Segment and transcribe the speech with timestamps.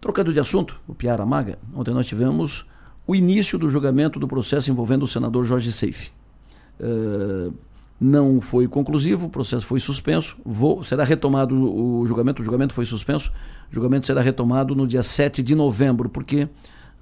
[0.00, 2.64] Trocando de assunto, o Piara Maga, ontem nós tivemos
[3.06, 6.10] o início do julgamento do processo envolvendo o senador Jorge Seife.
[6.80, 7.52] Uh,
[8.00, 12.86] não foi conclusivo, o processo foi suspenso, vou, será retomado o julgamento, o julgamento foi
[12.86, 13.30] suspenso,
[13.70, 16.48] o julgamento será retomado no dia 7 de novembro, porque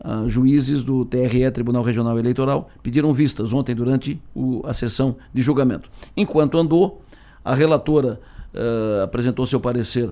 [0.05, 5.41] uh, juízes do TRE, Tribunal Regional Eleitoral, pediram vistas ontem durante o, a sessão de
[5.41, 5.89] julgamento.
[6.17, 7.01] Enquanto andou,
[7.45, 8.21] a relatora
[8.53, 10.11] uh, apresentou seu parecer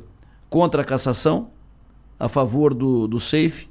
[0.49, 1.49] contra a cassação,
[2.19, 3.69] a favor do, do SAFE,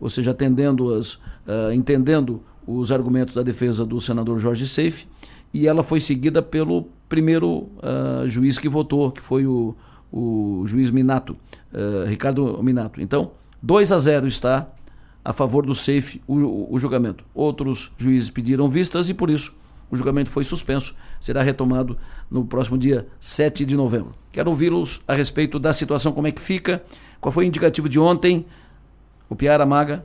[0.00, 5.06] ou seja, atendendo as, uh, entendendo os argumentos da defesa do senador Jorge Seife,
[5.52, 9.74] e ela foi seguida pelo primeiro uh, juiz que votou, que foi o,
[10.12, 11.36] o juiz Minato,
[11.72, 13.00] uh, Ricardo Minato.
[13.00, 13.32] Então,
[13.62, 14.68] 2 a 0 está
[15.24, 15.72] a favor do
[16.26, 17.24] o, o, o julgamento.
[17.34, 19.54] Outros juízes pediram vistas e por isso
[19.90, 20.94] o julgamento foi suspenso.
[21.20, 21.98] Será retomado
[22.30, 24.14] no próximo dia 7 de novembro.
[24.32, 26.82] Quero ouvi-los a respeito da situação, como é que fica,
[27.20, 28.46] qual foi o indicativo de ontem,
[29.28, 30.04] o Piara Maga.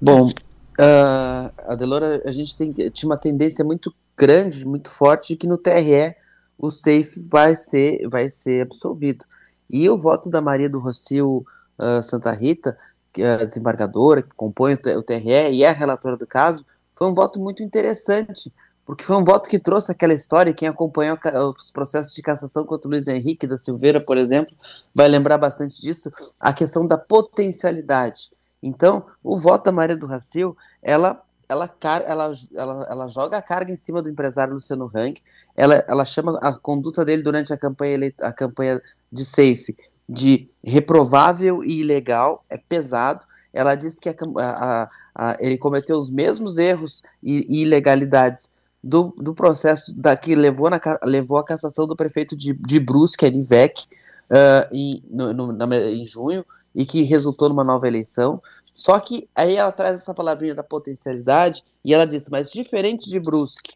[0.00, 5.46] Bom, uh, Adelora, a gente tem, tinha uma tendência muito grande, muito forte, de que
[5.46, 6.14] no TRE
[6.58, 9.24] o SAFE vai ser, vai ser absolvido.
[9.68, 11.44] E o voto da Maria do Rocio
[11.78, 12.76] uh, Santa Rita,
[13.12, 17.08] que é a desembargadora, que compõe o TRE e é a relatora do caso, foi
[17.08, 18.52] um voto muito interessante,
[18.90, 21.16] porque foi um voto que trouxe aquela história, quem acompanhou
[21.56, 24.52] os processos de cassação contra o Luiz Henrique da Silveira, por exemplo,
[24.92, 26.10] vai lembrar bastante disso,
[26.40, 28.32] a questão da potencialidade.
[28.60, 31.70] Então, o voto da Maria do Racil, ela ela,
[32.04, 35.22] ela, ela, ela joga a carga em cima do empresário Luciano Hang,
[35.56, 38.82] ela, ela chama a conduta dele durante a campanha, a campanha
[39.12, 39.76] de safe
[40.08, 43.24] de reprovável e ilegal, é pesado.
[43.54, 48.50] Ela diz que a, a, a, ele cometeu os mesmos erros e, e ilegalidades
[48.82, 53.26] do, do processo da, que levou, na, levou à cassação do prefeito de, de Brusque,
[53.26, 53.82] Erivec,
[54.30, 55.52] uh, em, no,
[55.90, 58.40] em junho, e que resultou numa nova eleição.
[58.72, 63.18] Só que aí ela traz essa palavrinha da potencialidade e ela diz, mas diferente de
[63.18, 63.74] Brusque,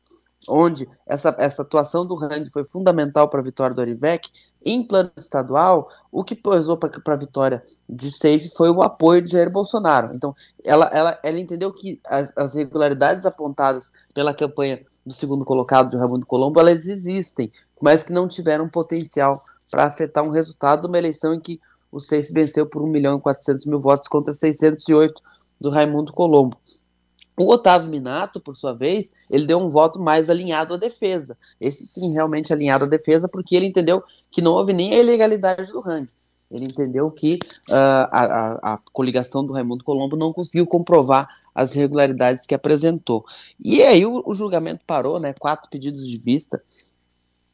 [0.48, 4.28] onde essa, essa atuação do Rang foi fundamental para a vitória do Arivec,
[4.64, 9.32] em plano estadual, o que pesou para a vitória de Safe foi o apoio de
[9.32, 10.14] Jair Bolsonaro.
[10.14, 10.34] Então,
[10.64, 16.26] ela, ela, ela entendeu que as, as apontadas pela campanha do segundo colocado, de Raimundo
[16.26, 17.50] Colombo, elas existem,
[17.82, 22.00] mas que não tiveram potencial para afetar um resultado de uma eleição em que o
[22.00, 25.14] Safe venceu por 1 milhão e 400 mil votos contra 608
[25.60, 26.56] do Raimundo Colombo.
[27.36, 31.36] O Otávio Minato, por sua vez, ele deu um voto mais alinhado à defesa.
[31.60, 35.72] Esse sim, realmente alinhado à defesa, porque ele entendeu que não houve nem a ilegalidade
[35.72, 36.12] do ranking.
[36.50, 42.46] Ele entendeu que uh, a, a, coligação do Raimundo Colombo não conseguiu comprovar as irregularidades
[42.46, 43.24] que apresentou.
[43.58, 45.32] E aí o, o julgamento parou, né?
[45.32, 46.62] Quatro pedidos de vista.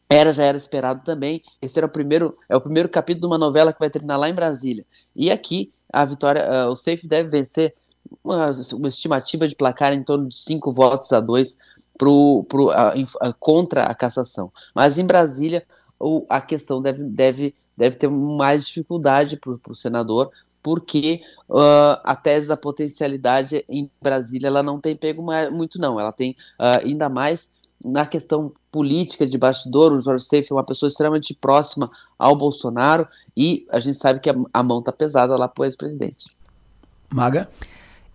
[0.08, 1.42] Era, já era esperado também.
[1.62, 4.28] Esse era o primeiro, é o primeiro capítulo de uma novela que vai terminar lá
[4.28, 4.84] em Brasília.
[5.16, 7.74] E aqui a vitória, uh, o Safe deve vencer
[8.22, 11.58] uma, uma, estimativa de placar em torno de cinco votos a dois
[11.98, 12.70] pro, pro,
[13.38, 14.52] contra a cassação.
[14.74, 15.64] Mas em Brasília
[15.98, 20.30] o, a questão deve, deve deve ter mais dificuldade para o senador,
[20.62, 25.98] porque uh, a tese da potencialidade em Brasília ela não tem pego mais, muito não,
[25.98, 27.50] ela tem uh, ainda mais
[27.82, 33.08] na questão política de bastidor, o Jorge Seife é uma pessoa extremamente próxima ao Bolsonaro
[33.34, 36.26] e a gente sabe que a, a mão está pesada lá para o ex-presidente.
[37.10, 37.48] Maga?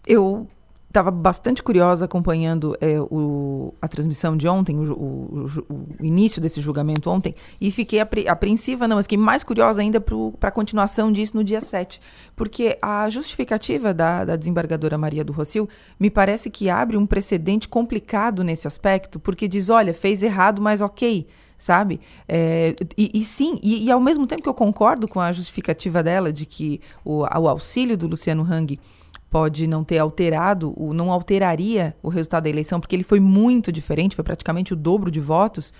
[0.06, 0.48] Eu
[0.96, 6.62] estava bastante curiosa acompanhando é, o, a transmissão de ontem, o, o, o, início desse
[6.62, 11.12] julgamento ontem, e fiquei apre, apreensiva, não, mas fiquei mais curiosa ainda para a continuação
[11.12, 12.00] disso no dia 7.
[12.34, 15.68] Porque a justificativa da, da desembargadora Maria do Rocio
[16.00, 20.80] me parece que abre um precedente complicado nesse aspecto, porque diz: olha, fez errado, mas
[20.80, 21.28] ok
[21.58, 22.02] sabe?
[22.28, 26.04] É, e, e, sim, e, e, ao mesmo tempo que eu concordo com a justificativa
[26.04, 28.78] dela de que o, o auxílio do Luciano Hang
[29.35, 34.16] pode não ter alterado, não alteraria o resultado da eleição, porque ele foi muito diferente,
[34.16, 35.73] foi praticamente o dobro de votos.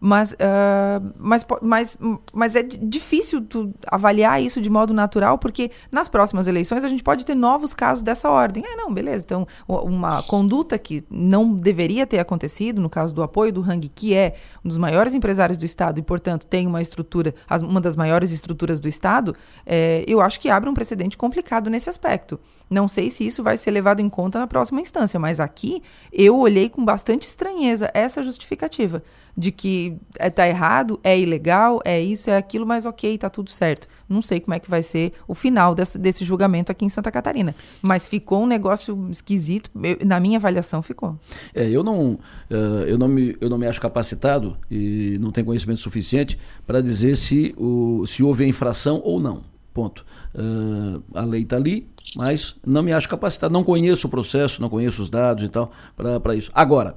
[0.00, 1.98] Mas, uh, mas, mas,
[2.32, 3.46] mas é difícil
[3.86, 8.02] avaliar isso de modo natural, porque nas próximas eleições a gente pode ter novos casos
[8.02, 8.64] dessa ordem.
[8.66, 9.24] Ah, não, beleza.
[9.24, 14.14] Então, uma conduta que não deveria ter acontecido, no caso do apoio do Hang, que
[14.14, 18.32] é um dos maiores empresários do Estado e, portanto, tem uma estrutura, uma das maiores
[18.32, 22.38] estruturas do Estado, é, eu acho que abre um precedente complicado nesse aspecto.
[22.68, 25.82] Não sei se isso vai ser levado em conta na próxima instância, mas aqui
[26.12, 29.02] eu olhei com bastante estranheza essa justificativa
[29.36, 33.50] de que está é, errado, é ilegal, é isso, é aquilo, mas ok, está tudo
[33.50, 33.88] certo.
[34.08, 37.10] Não sei como é que vai ser o final desse, desse julgamento aqui em Santa
[37.10, 41.18] Catarina, mas ficou um negócio esquisito, eu, na minha avaliação ficou.
[41.54, 45.46] É, eu não, uh, eu não me, eu não me acho capacitado e não tenho
[45.46, 49.42] conhecimento suficiente para dizer se, o, se houve a infração ou não.
[49.72, 50.06] Ponto.
[50.32, 53.52] Uh, a lei está ali, mas não me acho capacitado.
[53.52, 56.50] Não conheço o processo, não conheço os dados e tal para isso.
[56.54, 56.94] Agora,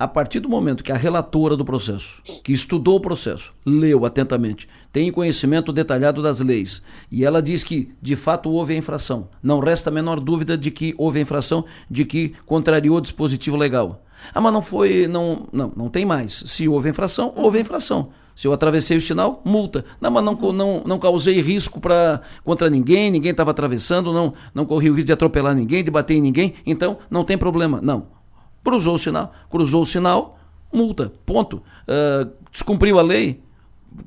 [0.00, 4.66] a partir do momento que a relatora do processo, que estudou o processo, leu atentamente,
[4.90, 6.82] tem conhecimento detalhado das leis,
[7.12, 10.70] e ela diz que de fato houve a infração, não resta a menor dúvida de
[10.70, 14.02] que houve a infração, de que contrariou o dispositivo legal.
[14.34, 15.06] Ah, mas não foi.
[15.06, 16.44] Não, não, não tem mais.
[16.46, 18.10] Se houve a infração, houve a infração.
[18.36, 19.84] Se eu atravessei o sinal, multa.
[20.00, 24.64] Não, mas não, não, não causei risco pra, contra ninguém, ninguém estava atravessando, não, não
[24.64, 27.80] corri o risco de atropelar ninguém, de bater em ninguém, então não tem problema.
[27.82, 28.19] Não.
[28.62, 30.38] Cruzou o sinal, cruzou o sinal,
[30.72, 31.62] multa, ponto.
[31.86, 33.42] Uh, descumpriu a lei,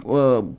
[0.04, 0.56] uh,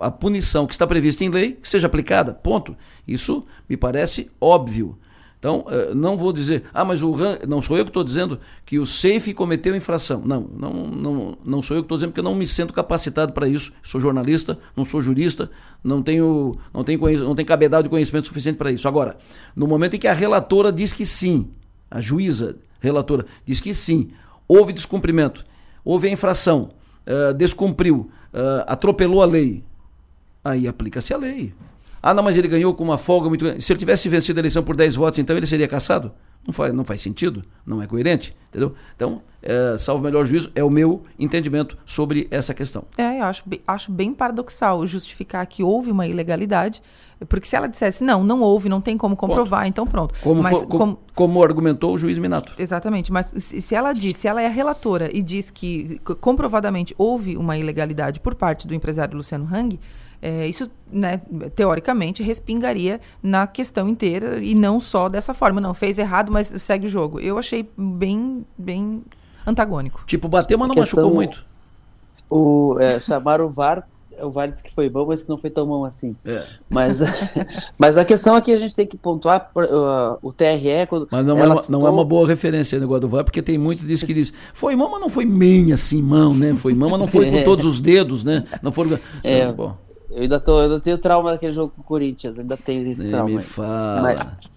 [0.00, 2.76] a punição que está prevista em lei seja aplicada, ponto.
[3.06, 4.98] Isso me parece óbvio.
[5.38, 5.64] Então,
[5.94, 7.16] não vou dizer, ah, mas o
[7.48, 10.20] não sou eu que estou dizendo que o SAFE cometeu infração.
[10.22, 13.32] Não, não, não, não sou eu que estou dizendo, porque eu não me sinto capacitado
[13.32, 13.72] para isso.
[13.82, 15.50] Sou jornalista, não sou jurista,
[15.82, 18.86] não tenho, não tenho, não tenho cabedal de conhecimento suficiente para isso.
[18.86, 19.16] Agora,
[19.56, 21.48] no momento em que a relatora diz que sim,
[21.90, 24.10] a juíza relatora, diz que sim,
[24.48, 25.44] houve descumprimento,
[25.84, 26.70] houve a infração,
[27.06, 29.62] uh, descumpriu, uh, atropelou a lei,
[30.44, 31.54] aí aplica-se a lei.
[32.02, 33.62] Ah, não, mas ele ganhou com uma folga muito grande.
[33.62, 36.12] Se ele tivesse vencido a eleição por 10 votos, então ele seria caçado?
[36.46, 38.74] Não faz, não faz sentido, não é coerente, entendeu?
[38.94, 42.84] Então, é, salvo o melhor juízo, é o meu entendimento sobre essa questão.
[42.98, 46.82] É, eu acho, acho bem paradoxal justificar que houve uma ilegalidade,
[47.28, 49.68] porque se ela dissesse, não, não houve, não tem como comprovar, ponto.
[49.68, 50.14] então pronto.
[50.22, 52.52] Como, mas, for, como, como, argumentou o juiz Minato.
[52.58, 57.56] Exatamente, mas se ela diz, se ela é relatora e diz que comprovadamente houve uma
[57.56, 59.78] ilegalidade por parte do empresário Luciano Hang,
[60.22, 61.20] é, isso, né,
[61.54, 65.60] teoricamente, respingaria na questão inteira e não só dessa forma.
[65.60, 67.20] Não, fez errado, mas segue o jogo.
[67.20, 69.02] Eu achei bem, bem
[69.46, 70.02] antagônico.
[70.06, 71.44] Tipo, bateu, mas não questão, machucou muito.
[72.28, 73.86] O, é, chamaram o VAR
[74.22, 76.14] o VAR disse que foi bom, mas que não foi tão bom assim.
[76.24, 76.44] É.
[76.68, 77.00] Mas,
[77.78, 80.86] mas a questão aqui a gente tem que pontuar uh, o TRE.
[80.88, 81.80] Quando mas não, é uma, citou...
[81.80, 84.32] não é uma boa referência o negócio do VAR, porque tem muito disso que diz:
[84.52, 86.54] foi mão, mas não foi meia assim, mão, né?
[86.54, 88.44] Foi mão, mas não foi com todos os dedos, né?
[88.62, 88.98] Não foram.
[89.22, 89.46] É.
[89.46, 89.76] Não, bom.
[90.10, 93.00] Eu ainda, tô, eu ainda tenho trauma daquele jogo com o Corinthians, ainda tenho esse
[93.00, 93.36] Nem trauma.
[93.36, 94.02] Me fala.
[94.02, 94.50] Mas,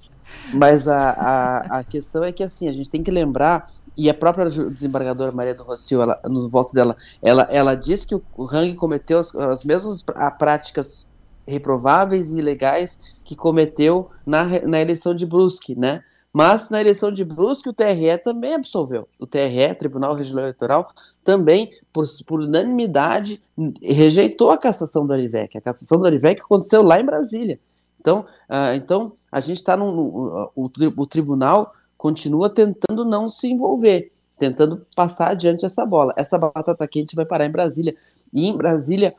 [0.53, 3.65] mas a, a, a questão é que assim, a gente tem que lembrar,
[3.95, 8.15] e a própria desembargadora Maria do Rocio, ela, no voto dela, ela, ela diz que
[8.15, 11.05] o, o Hang cometeu as, as mesmas a, práticas
[11.47, 16.03] reprováveis e ilegais que cometeu na, na eleição de Brusque, né?
[16.33, 19.07] Mas na eleição de Brusque, o TRE também absolveu.
[19.19, 20.91] O TRE, Tribunal Regional Eleitoral,
[21.23, 23.39] também, por, por unanimidade,
[23.79, 25.55] rejeitou a cassação do Arivec.
[25.55, 27.59] A cassação do Arivec aconteceu lá em Brasília.
[28.01, 29.85] Então, uh, então a gente está no.
[29.85, 36.15] Uh, o, o tribunal continua tentando não se envolver, tentando passar adiante essa bola.
[36.17, 37.95] Essa batata quente vai parar em Brasília.
[38.33, 39.15] E em Brasília,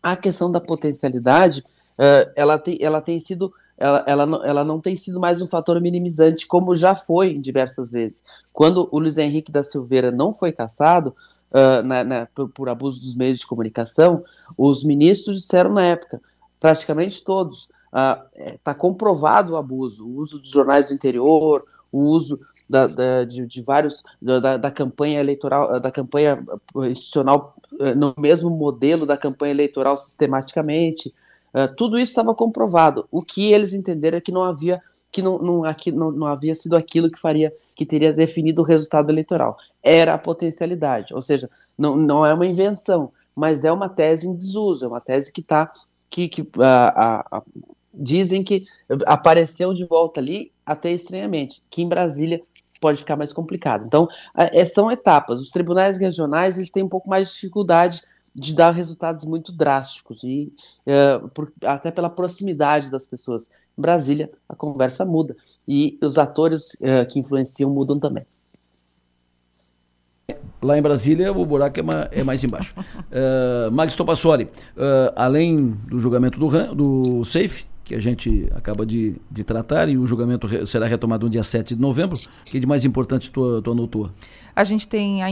[0.00, 1.64] a questão da potencialidade,
[1.98, 5.80] uh, ela, tem, ela tem sido ela, ela, ela não tem sido mais um fator
[5.80, 8.22] minimizante, como já foi diversas vezes.
[8.52, 11.14] Quando o Luiz Henrique da Silveira não foi caçado
[11.50, 14.22] uh, na, na, por, por, abuso dos meios de comunicação,
[14.56, 16.20] os ministros disseram na época,
[16.58, 17.68] praticamente todos,
[18.44, 23.24] está uh, comprovado o abuso, o uso dos jornais do interior, o uso da, da,
[23.24, 26.42] de, de, vários da, da, campanha eleitoral, da campanha
[26.90, 27.54] institucional
[27.96, 31.14] no mesmo modelo da campanha eleitoral sistematicamente.
[31.56, 33.08] Uh, tudo isso estava comprovado.
[33.10, 36.54] O que eles entenderam é que não havia que não, não, aqui, não, não havia
[36.54, 39.56] sido aquilo que faria que teria definido o resultado eleitoral.
[39.82, 41.48] Era a potencialidade, ou seja,
[41.78, 45.40] não, não é uma invenção, mas é uma tese em desuso, é uma tese que
[45.40, 45.72] está
[46.10, 47.42] que, que a, a,
[47.94, 48.66] dizem que
[49.06, 52.42] apareceu de volta ali até estranhamente, que em Brasília
[52.80, 53.84] pode ficar mais complicado.
[53.86, 55.40] Então, é, são etapas.
[55.40, 58.02] Os tribunais regionais eles têm um pouco mais de dificuldade
[58.36, 60.52] de dar resultados muito drásticos e
[60.86, 63.48] uh, por, até pela proximidade das pessoas.
[63.76, 65.34] Em Brasília a conversa muda
[65.66, 68.26] e os atores uh, que influenciam mudam também.
[70.60, 72.74] Lá em Brasília o buraco é, ma, é mais embaixo.
[73.08, 74.50] uh, Magis Topassoli,
[75.14, 80.04] além do julgamento do, do SAFE, que a gente acaba de, de tratar e o
[80.04, 83.70] julgamento será retomado no dia 7 de novembro, o que de mais importante tu, tu
[83.70, 84.10] anotou?
[84.56, 85.26] A gente tem a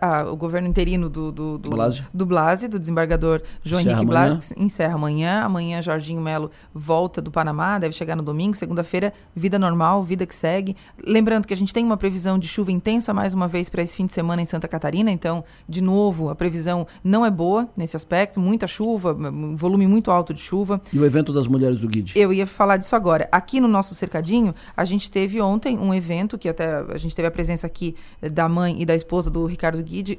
[0.00, 2.02] a, o governo interino do, do, do, Blase.
[2.12, 5.42] do Blase, do desembargador João encerra Henrique Blase, que encerra amanhã.
[5.42, 8.56] Amanhã, Jorginho Melo volta do Panamá, deve chegar no domingo.
[8.56, 10.76] Segunda-feira, vida normal, vida que segue.
[11.06, 13.96] Lembrando que a gente tem uma previsão de chuva intensa mais uma vez para esse
[13.96, 15.08] fim de semana em Santa Catarina.
[15.08, 18.40] Então, de novo, a previsão não é boa nesse aspecto.
[18.40, 20.82] Muita chuva, um volume muito alto de chuva.
[20.92, 22.18] E o evento das mulheres do Guide.
[22.18, 23.28] Eu ia falar disso agora.
[23.30, 27.28] Aqui no nosso cercadinho, a gente teve ontem um evento que até a gente teve
[27.28, 30.18] a presença aqui da mãe e da esposa do Ricardo Guide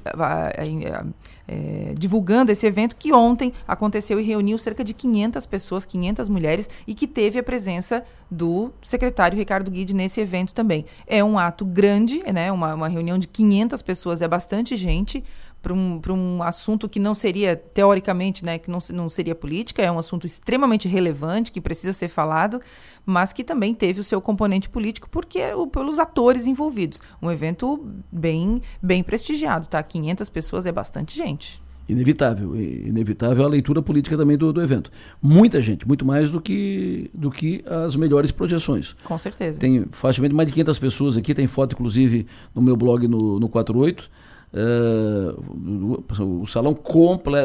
[1.48, 6.70] é, divulgando esse evento que ontem aconteceu e reuniu cerca de 500 pessoas, 500 mulheres
[6.88, 10.86] e que teve a presença do secretário Ricardo Guide nesse evento também.
[11.06, 12.52] É um ato grande, né?
[12.52, 15.24] Uma, uma reunião de 500 pessoas é bastante gente
[15.66, 19.92] para um, um assunto que não seria, teoricamente, né, que não, não seria política, é
[19.92, 22.62] um assunto extremamente relevante, que precisa ser falado,
[23.04, 27.02] mas que também teve o seu componente político porque o, pelos atores envolvidos.
[27.20, 29.82] Um evento bem, bem prestigiado, tá?
[29.82, 31.64] 500 pessoas é bastante gente.
[31.90, 34.92] Inevitável, inevitável a leitura política também do, do evento.
[35.20, 38.96] Muita gente, muito mais do que, do que as melhores projeções.
[39.04, 39.60] Com certeza.
[39.60, 43.50] Tem facilmente mais de 500 pessoas aqui, tem foto inclusive no meu blog no, no
[43.50, 44.10] 48
[44.54, 46.04] Uh,
[46.42, 47.36] o salão comple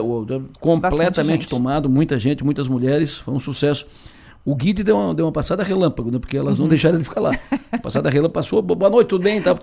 [0.61, 3.87] completamente tomado, muita gente, muitas mulheres, foi um sucesso.
[4.45, 6.71] O Guide deu uma, deu uma passada relâmpago, né, porque elas não uhum.
[6.71, 7.33] deixaram ele ficar lá.
[7.83, 9.54] Passada relâmpago, passou, boa noite, tudo bem, tá,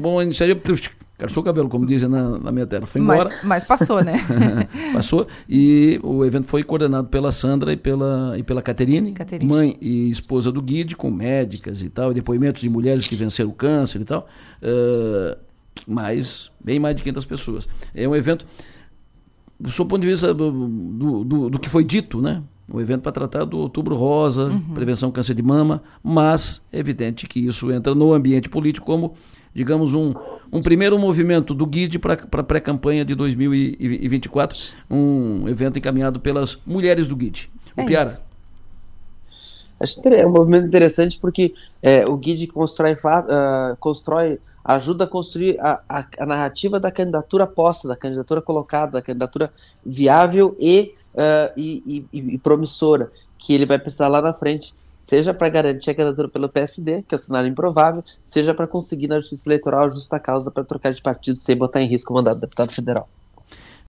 [0.00, 0.60] bom iniciativa,
[1.18, 3.24] carçou o cabelo, como dizem na, na minha terra, foi embora.
[3.24, 4.18] Mas, mas passou, né?
[4.92, 9.76] passou, e o evento foi coordenado pela Sandra e pela, e pela Caterine, Caterine, mãe
[9.80, 13.54] e esposa do Guide, com médicas e tal, e depoimentos de mulheres que venceram o
[13.54, 14.28] câncer e tal.
[14.62, 15.45] Uh,
[15.86, 17.68] mais, bem mais de 500 pessoas.
[17.94, 18.46] É um evento,
[19.58, 22.42] do seu ponto de vista do, do, do, do que foi dito, né?
[22.72, 24.74] Um evento para tratar do outubro rosa, uhum.
[24.74, 29.14] prevenção do câncer de mama, mas é evidente que isso entra no ambiente político como,
[29.54, 30.12] digamos, um,
[30.52, 34.58] um primeiro movimento do GUID para a pré-campanha de 2024,
[34.90, 37.48] um evento encaminhado pelas mulheres do GUID.
[37.76, 38.10] O é Piara.
[38.10, 38.20] Isso.
[39.78, 45.06] Acho que é um movimento interessante porque é, o GUID constrói, uh, constrói ajuda a
[45.06, 49.52] construir a, a, a, narrativa da candidatura posta, da candidatura colocada, da candidatura
[49.84, 55.32] viável e, uh, e, e, e, promissora, que ele vai precisar lá na frente, seja
[55.32, 59.20] para garantir a candidatura pelo PSD, que é o cenário improvável, seja para conseguir na
[59.20, 62.38] justiça eleitoral a justa causa para trocar de partido sem botar em risco o mandato
[62.38, 63.08] do deputado federal.